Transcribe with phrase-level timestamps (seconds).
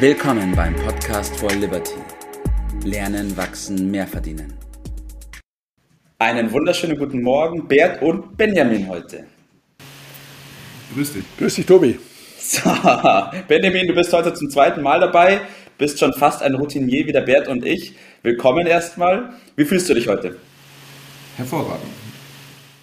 [0.00, 1.96] Willkommen beim Podcast for Liberty.
[2.84, 4.54] Lernen, wachsen, mehr verdienen.
[6.20, 9.26] Einen wunderschönen guten Morgen, Bert und Benjamin heute.
[10.94, 11.24] Grüß dich.
[11.36, 11.98] Grüß dich, Tobi.
[12.38, 12.70] So,
[13.48, 15.40] Benjamin, du bist heute zum zweiten Mal dabei,
[15.78, 17.96] bist schon fast ein Routinier wie der Bert und ich.
[18.22, 19.32] Willkommen erstmal.
[19.56, 20.36] Wie fühlst du dich heute?
[21.36, 21.82] Hervorragend.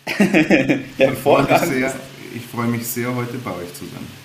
[0.98, 1.50] Hervorragend.
[1.50, 1.94] Ich freue, sehr,
[2.36, 4.25] ich freue mich sehr, heute bei euch zu sein.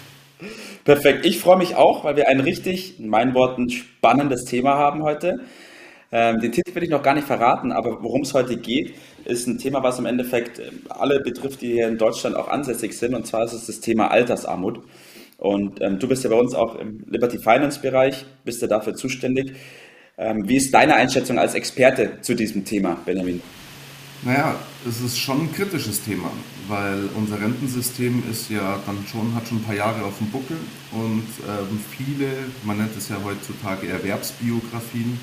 [0.84, 1.27] Perfekt.
[1.27, 5.41] Ich freue mich auch, weil wir ein richtig, in meinen Worten, spannendes Thema haben heute.
[6.12, 9.46] Ähm, den Titel will ich noch gar nicht verraten, aber worum es heute geht, ist
[9.46, 13.15] ein Thema, was im Endeffekt ähm, alle betrifft, die hier in Deutschland auch ansässig sind.
[13.15, 14.80] Und zwar ist es das Thema Altersarmut.
[15.38, 18.95] Und ähm, du bist ja bei uns auch im Liberty Finance Bereich, bist ja dafür
[18.95, 19.54] zuständig.
[20.18, 23.41] Ähm, wie ist deine Einschätzung als Experte zu diesem Thema, Benjamin?
[24.23, 24.55] Naja,
[24.87, 26.30] es ist schon ein kritisches Thema,
[26.69, 30.59] weil unser Rentensystem ist ja dann schon, hat schon ein paar Jahre auf dem Buckel
[30.93, 32.29] und ähm, viele,
[32.65, 35.18] man nennt es ja heutzutage Erwerbsbiografien,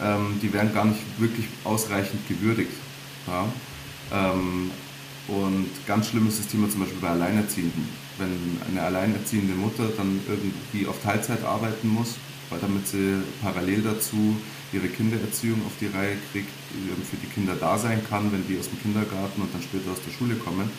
[0.00, 2.70] ähm, die werden gar nicht wirklich ausreichend gewürdigt.
[3.26, 3.46] Ja?
[4.12, 4.70] Ähm,
[5.26, 7.88] und ganz schlimm ist das Thema zum Beispiel bei Alleinerziehenden.
[8.18, 12.14] Wenn eine alleinerziehende Mutter dann irgendwie auf Teilzeit arbeiten muss,
[12.50, 14.36] weil damit sie parallel dazu
[14.72, 16.50] ihre Kindererziehung auf die Reihe kriegt,
[17.08, 20.02] für die Kinder da sein kann, wenn die aus dem Kindergarten und dann später aus
[20.06, 20.70] der Schule kommen,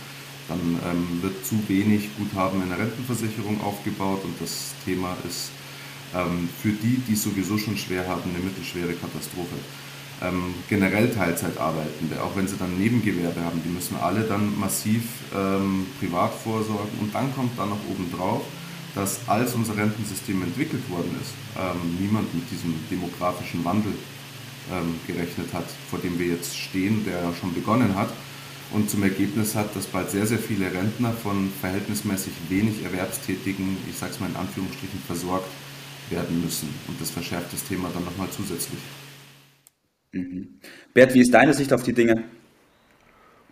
[0.47, 5.51] dann ähm, wird zu wenig Guthaben in der Rentenversicherung aufgebaut und das Thema ist
[6.15, 9.55] ähm, für die, die sowieso schon schwer haben, eine mittelschwere Katastrophe.
[10.21, 15.03] Ähm, generell Teilzeitarbeitende, auch wenn sie dann Nebengewerbe haben, die müssen alle dann massiv
[15.35, 18.41] ähm, privat vorsorgen und dann kommt dann noch oben drauf,
[18.95, 23.93] dass als unser Rentensystem entwickelt worden ist, ähm, niemand mit diesem demografischen Wandel
[24.71, 28.09] ähm, gerechnet hat, vor dem wir jetzt stehen, der ja schon begonnen hat
[28.71, 33.97] und zum Ergebnis hat, dass bald sehr, sehr viele Rentner von verhältnismäßig wenig Erwerbstätigen, ich
[33.97, 35.49] sage es mal in Anführungsstrichen, versorgt
[36.09, 36.69] werden müssen.
[36.87, 38.79] Und das verschärft das Thema dann nochmal zusätzlich.
[40.11, 40.59] Mhm.
[40.93, 42.25] Bert, wie ist deine Sicht auf die Dinge?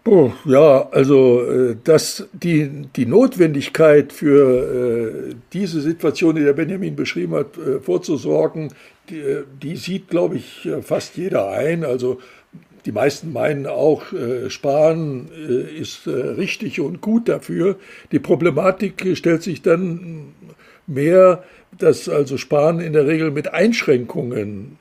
[0.08, 6.96] Oh, ja, also äh, dass die, die Notwendigkeit für äh, diese Situation, die der Benjamin
[6.96, 8.72] beschrieben hat, äh, vorzusorgen,
[9.10, 9.24] die,
[9.64, 11.84] die sieht, glaube ich, fast jeder ein.
[11.84, 12.20] Also
[12.86, 14.04] die meisten meinen auch,
[14.48, 15.28] Sparen
[15.80, 17.78] ist richtig und gut dafür.
[18.12, 20.34] Die Problematik stellt sich dann
[20.88, 21.44] mehr,
[21.78, 24.78] dass also Sparen in der Regel mit Einschränkungen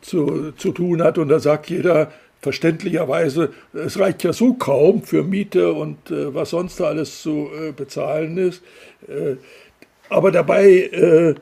[0.00, 1.18] zu, zu tun hat.
[1.18, 2.10] Und da sagt jeder,
[2.44, 7.72] verständlicherweise, es reicht ja so kaum für Miete und äh, was sonst alles zu äh,
[7.72, 8.62] bezahlen ist.
[9.08, 9.36] Äh,
[10.10, 11.34] aber dabei äh,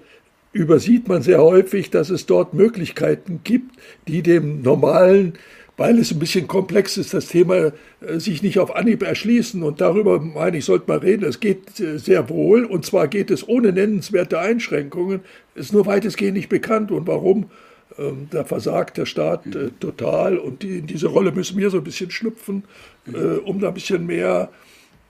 [0.52, 3.76] übersieht man sehr häufig, dass es dort Möglichkeiten gibt,
[4.06, 5.34] die dem normalen,
[5.76, 9.64] weil es ein bisschen komplex ist, das Thema äh, sich nicht auf Anhieb erschließen.
[9.64, 11.24] Und darüber, meine ich, sollte man reden.
[11.24, 15.20] Es geht äh, sehr wohl, und zwar geht es ohne nennenswerte Einschränkungen,
[15.56, 16.92] ist nur weitestgehend nicht bekannt.
[16.92, 17.50] Und warum?
[17.98, 21.78] Ähm, da versagt der Staat äh, total und die, in diese Rolle müssen wir so
[21.78, 22.64] ein bisschen schlüpfen,
[23.12, 24.50] äh, um da ein bisschen mehr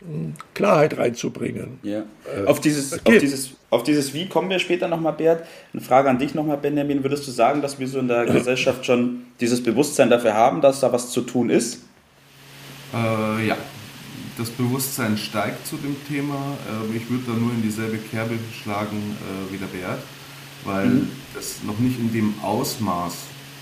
[0.00, 1.78] mh, hm, Klarheit reinzubringen.
[1.82, 2.04] Ja.
[2.24, 5.46] Äh, auf, dieses, auf, dieses, auf dieses Wie kommen wir später nochmal, Bert.
[5.72, 7.02] Eine Frage an dich nochmal, Benjamin.
[7.02, 10.80] Würdest du sagen, dass wir so in der Gesellschaft schon dieses Bewusstsein dafür haben, dass
[10.80, 11.84] da was zu tun ist?
[12.94, 13.56] Äh, ja,
[14.38, 16.56] das Bewusstsein steigt zu dem Thema.
[16.68, 20.00] Ähm, ich würde da nur in dieselbe Kerbe schlagen äh, wie der Bert
[20.64, 21.08] weil mhm.
[21.34, 23.14] das noch nicht in dem Ausmaß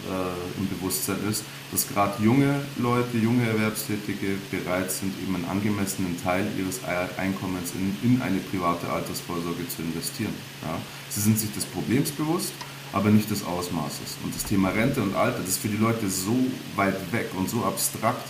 [0.09, 6.21] äh, im Bewusstsein ist, dass gerade junge Leute, junge Erwerbstätige bereit sind, eben einen angemessenen
[6.22, 6.81] Teil ihres
[7.16, 10.33] Einkommens in, in eine private Altersvorsorge zu investieren.
[10.62, 10.78] Ja.
[11.10, 12.53] Sie sind sich des Problems bewusst,
[12.93, 14.19] aber nicht des Ausmaßes.
[14.25, 16.37] Und das Thema Rente und Alter, das ist für die Leute so
[16.77, 18.27] weit weg und so abstrakt,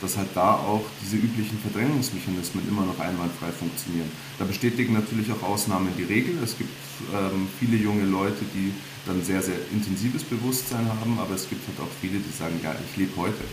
[0.00, 4.10] dass halt da auch diese üblichen Verdrängungsmechanismen immer noch einwandfrei funktionieren.
[4.38, 6.34] Da bestätigen natürlich auch Ausnahmen die Regel.
[6.42, 6.70] Es gibt
[7.12, 8.72] ähm, viele junge Leute, die
[9.06, 12.74] dann sehr, sehr intensives Bewusstsein haben, aber es gibt halt auch viele, die sagen, ja,
[12.90, 13.44] ich lebe heute.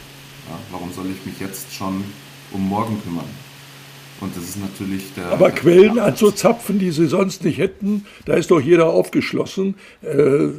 [0.49, 2.03] Ja, warum soll ich mich jetzt schon
[2.51, 3.29] um morgen kümmern?
[4.19, 5.27] Und das ist natürlich der.
[5.27, 9.75] Aber Quellen anzuzapfen, die sie sonst nicht hätten, da ist doch jeder aufgeschlossen.
[10.01, 10.49] Äh,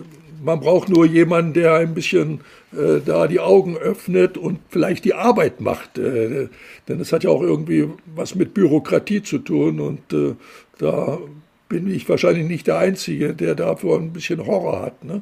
[0.49, 2.41] man braucht nur jemanden, der ein bisschen
[2.73, 5.99] äh, da die Augen öffnet und vielleicht die Arbeit macht.
[5.99, 6.49] Äh,
[6.89, 7.87] denn es hat ja auch irgendwie
[8.17, 10.37] was mit Bürokratie zu tun und äh,
[10.79, 11.19] da
[11.69, 15.05] bin ich wahrscheinlich nicht der Einzige, der davor ein bisschen Horror hat.
[15.05, 15.21] Ne?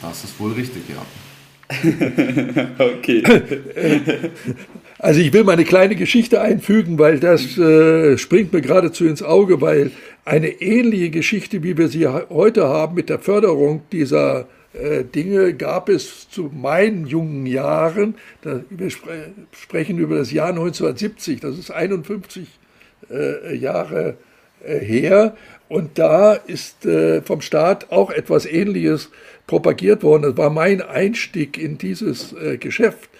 [0.00, 1.04] Das ist wohl richtig, ja.
[2.78, 3.22] okay.
[4.98, 9.22] Also ich will mal eine kleine Geschichte einfügen, weil das äh, springt mir geradezu ins
[9.22, 9.90] Auge, weil
[10.24, 15.90] eine ähnliche Geschichte, wie wir sie heute haben mit der Förderung dieser äh, Dinge, gab
[15.90, 18.14] es zu meinen jungen Jahren.
[18.40, 22.48] Da, wir spre sprechen über das Jahr 1970, das ist 51
[23.10, 24.16] äh, Jahre
[24.64, 25.36] her.
[25.68, 29.10] Und da ist äh, vom Staat auch etwas Ähnliches
[29.46, 30.22] propagiert worden.
[30.22, 33.10] Das war mein Einstieg in dieses äh, Geschäft.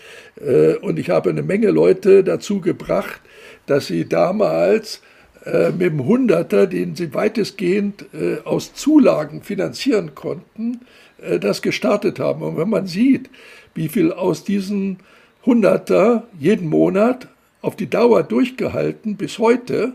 [0.41, 3.21] Äh, und ich habe eine Menge Leute dazu gebracht,
[3.67, 5.03] dass sie damals
[5.45, 10.81] äh, mit dem Hunderter, den sie weitestgehend äh, aus Zulagen finanzieren konnten,
[11.23, 12.43] äh, das gestartet haben.
[12.43, 13.31] Und wenn man sieht,
[13.75, 14.99] wie viel aus diesen
[15.45, 17.29] Hunderter jeden Monat
[17.63, 19.93] auf die Dauer durchgehalten bis heute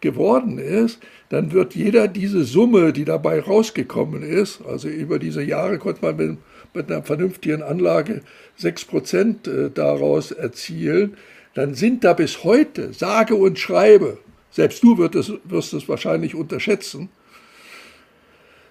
[0.00, 5.78] geworden ist, dann wird jeder diese Summe, die dabei rausgekommen ist, also über diese Jahre
[5.78, 6.38] konnte man mit,
[6.74, 8.22] mit einer vernünftigen Anlage
[8.60, 11.16] 6% äh, daraus erzielen,
[11.54, 14.18] dann sind da bis heute, sage und schreibe,
[14.50, 17.08] selbst du wirst es, wirst es wahrscheinlich unterschätzen,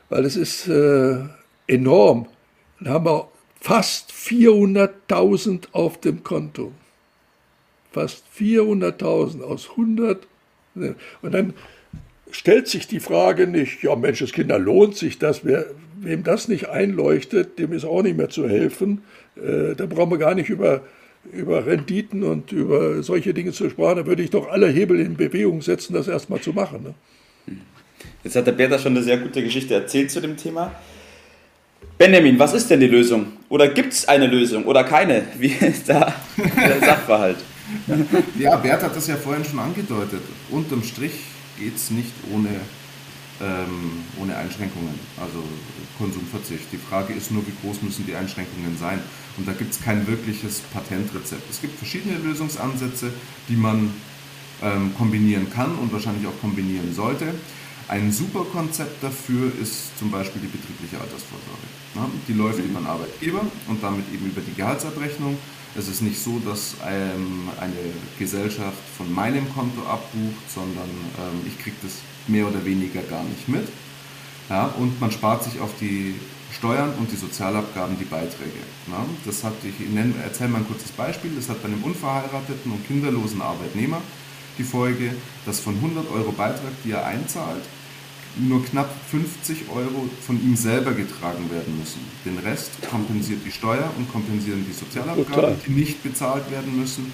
[0.09, 1.17] weil es ist äh,
[1.67, 2.27] enorm.
[2.79, 3.27] Dann haben wir
[3.59, 6.71] fast 400.000 auf dem Konto.
[7.91, 10.27] Fast 400.000 aus 100.
[11.21, 11.53] Und dann
[12.31, 15.65] stellt sich die Frage nicht, ja Mensch, das Kinder lohnt sich das, wer,
[15.99, 19.01] wem das nicht einleuchtet, dem ist auch nicht mehr zu helfen.
[19.35, 20.81] Äh, da brauchen wir gar nicht über,
[21.31, 23.97] über Renditen und über solche Dinge zu sprechen.
[23.97, 26.83] Da würde ich doch alle Hebel in Bewegung setzen, das erstmal zu machen.
[26.83, 27.55] Ne?
[28.23, 30.73] Jetzt hat der Bertha schon eine sehr gute Geschichte erzählt zu dem Thema.
[31.97, 33.33] Benjamin, was ist denn die Lösung?
[33.49, 35.23] Oder gibt es eine Lösung oder keine?
[35.37, 37.37] Wie ist da der Sachverhalt?
[38.39, 40.21] ja, Bert hat das ja vorhin schon angedeutet.
[40.49, 41.13] Unterm Strich
[41.57, 42.49] geht es nicht ohne,
[43.41, 45.43] ähm, ohne Einschränkungen, also
[45.97, 46.65] Konsumverzicht.
[46.71, 48.99] Die Frage ist nur, wie groß müssen die Einschränkungen sein?
[49.37, 51.49] Und da gibt es kein wirkliches Patentrezept.
[51.49, 53.11] Es gibt verschiedene Lösungsansätze,
[53.49, 53.91] die man
[54.61, 57.25] ähm, kombinieren kann und wahrscheinlich auch kombinieren sollte.
[57.89, 62.11] Ein super Konzept dafür ist zum Beispiel die betriebliche Altersvorsorge.
[62.27, 65.37] Die läuft über den Arbeitgeber und damit eben über die Gehaltsabrechnung.
[65.77, 70.89] Es ist nicht so, dass ähm, eine Gesellschaft von meinem Konto abbucht, sondern
[71.19, 73.67] ähm, ich kriege das mehr oder weniger gar nicht mit.
[74.49, 76.15] Ja, und man spart sich auf die
[76.51, 78.63] Steuern und die Sozialabgaben die Beiträge.
[78.87, 79.75] Ja, das hat, ich
[80.25, 81.31] erzähle mal ein kurzes Beispiel.
[81.35, 84.01] Das hat bei einem unverheirateten und kinderlosen Arbeitnehmer
[84.57, 85.13] die Folge,
[85.45, 87.61] dass von 100 Euro Beitrag, die er einzahlt,
[88.39, 91.99] nur knapp 50 Euro von ihm selber getragen werden müssen.
[92.25, 97.11] Den Rest kompensiert die Steuer und kompensieren die Sozialabgaben, die nicht bezahlt werden müssen.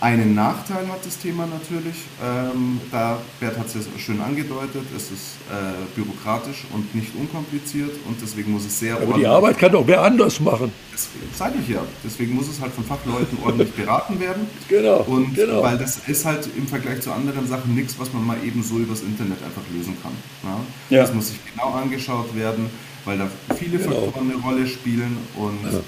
[0.00, 5.10] Einen Nachteil hat das Thema natürlich, ähm, da Bert hat es ja schön angedeutet, es
[5.10, 9.72] ist äh, bürokratisch und nicht unkompliziert und deswegen muss es sehr Aber die Arbeit kann
[9.72, 10.70] doch wer anders machen.
[10.92, 11.80] Das sage ich ja.
[12.04, 14.46] Deswegen muss es halt von Fachleuten ordentlich beraten werden.
[14.68, 15.00] Genau.
[15.00, 15.64] Und genau.
[15.64, 18.78] weil das ist halt im Vergleich zu anderen Sachen nichts, was man mal eben so
[18.78, 20.12] übers Internet einfach lösen kann.
[20.44, 20.96] Ja?
[20.96, 21.02] Ja.
[21.02, 22.70] Das muss sich genau angeschaut werden,
[23.04, 24.04] weil da viele genau.
[24.04, 25.80] Faktoren eine Rolle spielen und ja.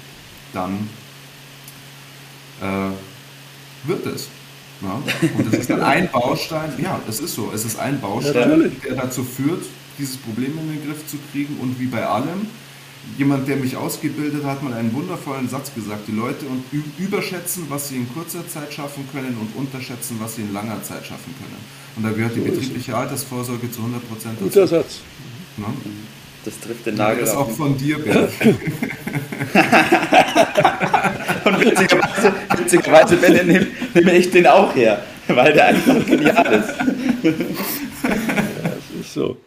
[0.53, 0.89] dann
[2.61, 2.93] äh,
[3.83, 4.27] wird es.
[4.81, 5.01] Ja?
[5.37, 8.89] Und das ist dann ein Baustein, ja, es ist so, es ist ein Baustein, ja,
[8.89, 9.63] der dazu führt,
[9.97, 12.47] dieses Problem in den Griff zu kriegen und wie bei allem,
[13.17, 16.45] jemand, der mich ausgebildet hat, mal einen wundervollen Satz gesagt, die Leute
[16.97, 21.05] überschätzen, was sie in kurzer Zeit schaffen können und unterschätzen, was sie in langer Zeit
[21.05, 21.57] schaffen können.
[21.95, 24.45] Und da gehört die betriebliche Altersvorsorge zu 100 Prozent dazu.
[24.45, 24.99] Guter Satz.
[25.57, 25.65] Ja?
[26.45, 27.21] Das trifft den Nagel.
[27.21, 28.31] Das ist auch von dir, Bernd.
[31.45, 36.73] Und witzigerweise, witzigerweise nehme, nehme ich den auch her, weil der einfach genial ist.
[37.23, 37.31] Ja,
[38.63, 39.37] das ist so.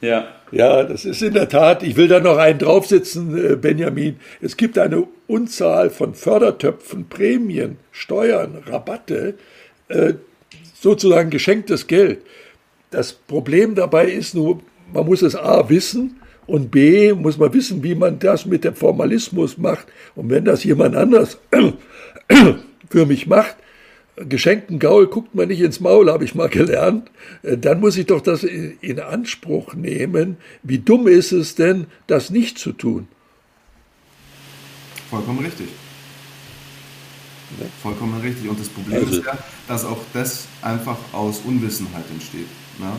[0.00, 0.28] Ja.
[0.52, 4.18] Ja, das ist in der Tat, ich will da noch einen draufsetzen, äh, Benjamin.
[4.40, 9.34] Es gibt eine Unzahl von Fördertöpfen, Prämien, Steuern, Rabatte,
[9.88, 10.14] äh,
[10.74, 12.22] sozusagen geschenktes Geld.
[12.90, 14.60] Das Problem dabei ist nur,
[14.92, 16.19] man muss es A wissen
[16.50, 19.86] und B muss man wissen, wie man das mit dem Formalismus macht.
[20.16, 21.38] Und wenn das jemand anders
[22.90, 23.56] für mich macht,
[24.16, 27.08] geschenkten Gaul guckt man nicht ins Maul, habe ich mal gelernt,
[27.42, 30.38] äh, dann muss ich doch das in Anspruch nehmen.
[30.64, 33.06] Wie dumm ist es denn, das nicht zu tun?
[35.08, 35.68] Vollkommen richtig.
[37.80, 38.48] Vollkommen richtig.
[38.48, 39.38] Und das Problem also, ist ja,
[39.68, 42.46] dass auch das einfach aus Unwissenheit entsteht.
[42.80, 42.92] Ne?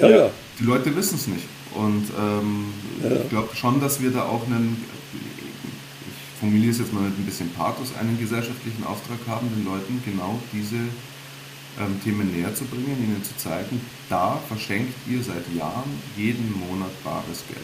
[0.00, 0.30] Ja, ja.
[0.58, 1.46] Die Leute wissen es nicht.
[1.74, 2.72] Und ähm,
[3.02, 3.16] ja.
[3.16, 7.24] ich glaube schon, dass wir da auch einen, ich formuliere es jetzt mal mit ein
[7.24, 10.76] bisschen Pathos, einen gesellschaftlichen Auftrag haben, den Leuten genau diese
[11.78, 16.90] ähm, Themen näher zu bringen, ihnen zu zeigen, da verschenkt ihr seit Jahren jeden Monat
[17.04, 17.60] bares Geld.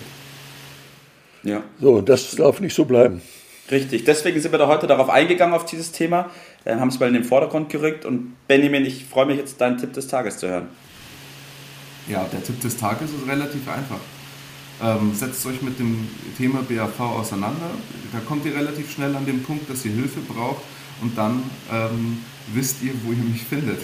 [1.43, 1.63] Ja.
[1.81, 3.23] So, das darf nicht so bleiben.
[3.71, 6.31] Richtig, deswegen sind wir da heute darauf eingegangen, auf dieses Thema,
[6.65, 9.79] äh, haben es mal in den Vordergrund gerückt und Benjamin, ich freue mich jetzt, deinen
[9.79, 10.69] Tipp des Tages zu hören.
[12.09, 14.01] Ja, der Tipp des Tages ist relativ einfach.
[14.83, 17.71] Ähm, setzt euch mit dem Thema BAV auseinander.
[18.13, 20.63] Da kommt ihr relativ schnell an den Punkt, dass ihr Hilfe braucht
[21.01, 21.43] und dann
[21.73, 22.19] ähm,
[22.53, 23.79] wisst ihr, wo ihr mich findet.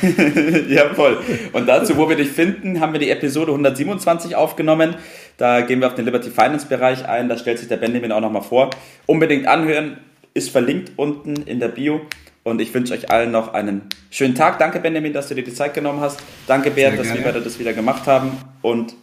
[0.70, 1.18] ja, voll.
[1.52, 4.94] Und dazu, wo wir dich finden, haben wir die Episode 127 aufgenommen.
[5.36, 7.28] Da gehen wir auf den Liberty Finance Bereich ein.
[7.28, 8.70] Da stellt sich der Benjamin auch nochmal vor.
[9.06, 9.98] Unbedingt anhören,
[10.32, 12.00] ist verlinkt unten in der Bio.
[12.42, 14.58] Und ich wünsche euch allen noch einen schönen Tag.
[14.58, 16.18] Danke, Benjamin, dass du dir die Zeit genommen hast.
[16.46, 18.32] Danke, Bert, dass wir beide das wieder gemacht haben.
[18.62, 18.94] Und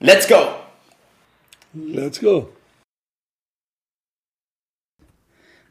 [0.00, 0.48] let's go!
[1.74, 2.48] Let's go!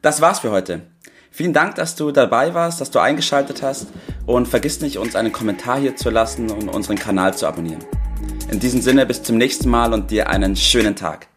[0.02, 0.82] Das war's für heute.
[1.30, 3.88] Vielen Dank, dass du dabei warst, dass du eingeschaltet hast
[4.26, 7.84] und vergiss nicht, uns einen Kommentar hier zu lassen und unseren Kanal zu abonnieren.
[8.50, 11.29] In diesem Sinne bis zum nächsten Mal und dir einen schönen Tag.